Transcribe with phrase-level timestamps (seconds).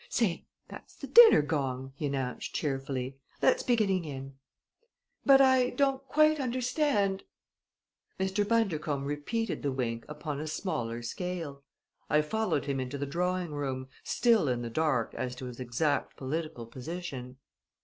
[0.09, 3.17] "Say, that's the dinner gong!" he announced cheerfully.
[3.39, 4.33] "Let's be getting in."
[5.27, 7.21] "But I don't quite understand"
[8.19, 8.43] Mr.
[8.47, 11.61] Bundercombe repeated the wink upon a smaller scale.
[12.09, 16.17] I followed him into the drawing room, still in the dark as to his exact
[16.17, 17.37] political position.